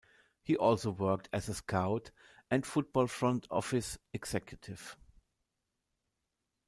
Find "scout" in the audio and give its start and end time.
1.53-2.09